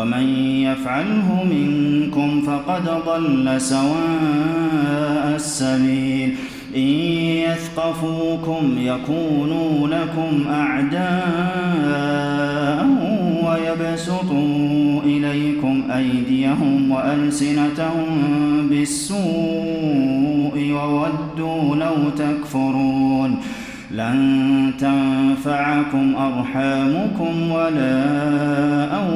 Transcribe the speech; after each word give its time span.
ومن 0.00 0.36
يفعله 0.44 1.44
منكم 1.44 2.40
فقد 2.42 2.82
ضل 3.06 3.60
سواء 3.60 5.32
السبيل 5.34 6.34
إن 6.76 6.80
يثقفوكم 6.80 8.76
يكونوا 8.78 9.88
لكم 9.88 10.44
أعداء 10.52 12.86
ويبسطوا 13.46 15.02
إليكم 15.02 15.82
أيديهم 15.96 16.90
وألسنتهم 16.90 18.18
بالسوء 18.70 20.70
وودوا 20.70 21.76
لو 21.76 21.94
تكفرون 22.16 23.36
لن 23.90 24.72
تنفعكم 24.78 26.16
أرحامكم 26.16 27.50
ولا 27.50 28.02
أولادكم 28.84 29.15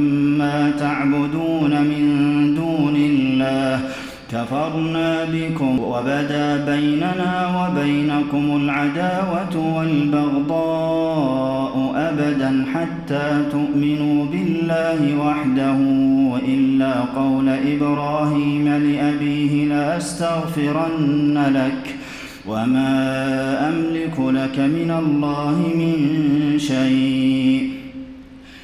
كفرنا 4.31 5.25
بكم 5.33 5.79
وبدا 5.79 6.65
بيننا 6.65 7.31
وبينكم 7.61 8.59
العداوة 8.63 9.75
والبغضاء 9.77 11.91
أبدا 11.95 12.65
حتى 12.73 13.45
تؤمنوا 13.51 14.25
بالله 14.25 15.19
وحده 15.25 15.77
وإلا 16.33 16.93
قول 17.01 17.49
إبراهيم 17.49 18.67
لأبيه 18.67 19.65
لأستغفرن 19.65 21.43
لك 21.55 21.95
وما 22.47 22.97
أملك 23.69 24.19
لك 24.41 24.59
من 24.59 24.91
الله 24.99 25.57
من 25.75 26.23
شيء 26.59 27.80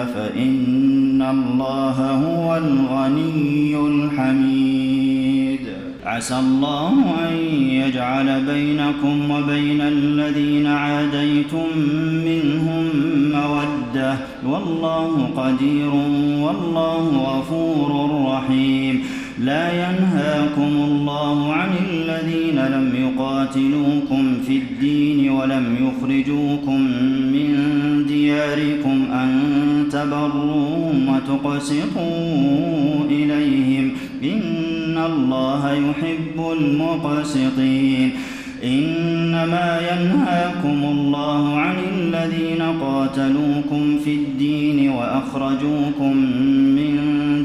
فإن 0.00 1.22
الله 1.22 2.10
هو 2.26 2.56
الغني 2.56 3.76
الحميد 3.76 5.58
عسى 6.06 6.38
الله 6.38 7.04
أن 7.30 7.36
يجعل 7.70 8.44
بينكم 8.46 9.30
وبين 9.30 9.80
الذين 9.80 10.66
عاديتم 10.66 11.64
منهم 12.26 12.84
مودة 13.34 14.14
والله 14.46 15.30
قدير 15.36 15.90
والله 16.38 17.04
غفور 17.16 18.10
رحيم 18.34 19.00
لا 19.40 19.72
ينهاكم 19.72 20.84
الله 20.92 21.52
عن 21.52 21.68
الذين 21.92 22.58
لم 22.74 22.92
يقاتلوكم 23.08 24.34
في 24.46 24.56
الدين 24.58 25.30
ولم 25.30 25.76
يخرجوكم 25.80 26.80
من 27.32 27.58
دياركم 28.08 29.04
أن 29.12 29.31
تبروهم 30.04 31.06
وتقسطوا 31.08 33.04
إليهم 33.10 33.90
إن 34.22 34.98
الله 35.06 35.72
يحب 35.72 36.50
المقسطين 36.60 38.10
إنما 38.64 39.80
ينهاكم 39.92 40.84
الله 40.98 41.56
عن 41.56 41.74
الذين 41.98 42.62
قاتلوكم 42.82 43.98
في 44.04 44.14
الدين 44.14 44.88
وأخرجوكم 44.90 46.16
من 46.76 46.96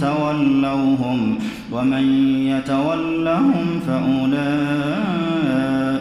تولوهم 0.00 1.34
ومن 1.72 2.02
يتولهم 2.48 3.66
فأولئك 3.86 5.81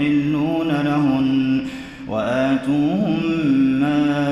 يحلون 0.00 0.68
لهن 0.84 1.60
وآتوهم 2.08 3.18
ما 3.80 4.30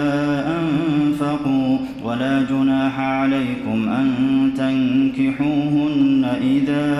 أنفقوا 0.59 1.79
ولا 2.05 2.43
جناح 2.51 3.01
عليكم 3.01 3.89
أن 3.89 4.09
تنكحوهن 4.57 6.27
إذا 6.43 6.91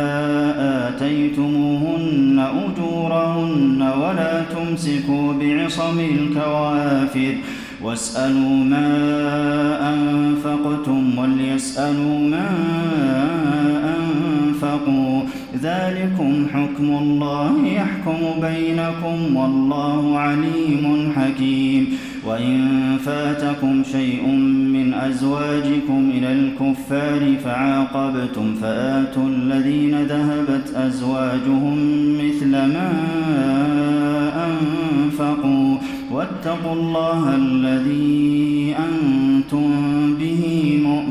آتيتموهن 0.89 2.45
أجورهن 2.79 3.91
ولا 4.01 4.43
تمسكوا 4.55 5.33
بعصم 5.33 6.01
الكوافر 6.01 7.35
واسألوا 7.83 8.51
ما 8.51 8.89
أنفقتم 9.95 11.19
وليسألوا 11.19 12.19
من 12.19 12.62
ذلكم 16.03 16.47
حكم 16.55 16.85
الله 16.85 17.57
يحكم 17.67 18.41
بينكم 18.41 19.37
والله 19.37 20.19
عليم 20.19 21.13
حكيم 21.17 21.87
وإن 22.27 22.59
فاتكم 23.05 23.83
شيء 23.93 24.27
من 24.75 24.95
أزواجكم 24.95 26.11
إلى 26.15 26.33
الكفار 26.33 27.37
فعاقبتم 27.45 28.55
فآتوا 28.63 29.29
الذين 29.29 30.03
ذهبت 30.03 30.73
أزواجهم 30.75 31.77
مثل 32.25 32.51
ما 32.51 32.91
أنفقوا 34.49 35.77
واتقوا 36.11 36.73
الله 36.73 37.35
الذي 37.37 38.75
أنتم 38.79 39.71
به 40.21 40.43
مؤمنون 40.83 41.02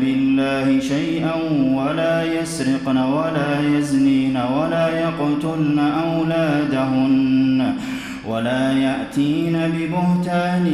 بالله 0.00 0.80
شيئا 0.80 1.34
ولا 1.74 2.22
يسرقن 2.24 2.96
ولا 2.98 3.76
يزنين 3.78 4.36
ولا 4.36 4.88
يقتلن 5.00 5.78
أولادهن 5.78 7.72
ولا 8.28 8.72
يأتين 8.72 9.52
ببهتان 9.76 10.66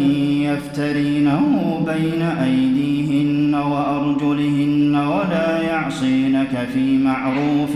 يفترينه 0.42 1.50
بين 1.86 2.22
أيديهن 2.22 3.54
وأرجلهن 3.54 4.94
ولا 4.96 5.62
يعصينك 5.62 6.68
في 6.74 6.98
معروف 6.98 7.70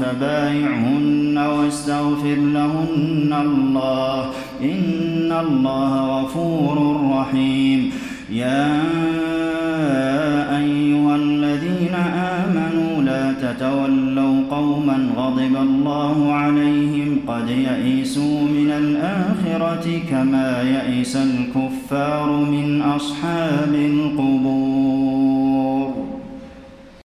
فبايعهن 0.00 1.38
واستغفر 1.38 2.36
لهن 2.54 3.36
الله 3.40 4.24
إن 4.62 5.32
الله 5.40 6.20
غفور 6.20 7.00
رحيم 7.18 7.90
يا 8.32 8.78
غضب 15.28 15.56
الله 15.56 16.32
عليهم 16.32 17.18
قد 17.26 17.48
يئسوا 17.50 18.40
من 18.42 18.70
الآخرة 18.70 19.86
كما 20.10 20.62
يئس 20.62 21.16
الكفار 21.16 22.32
من 22.32 22.82
أصحاب 22.82 23.74
القبور 23.74 25.17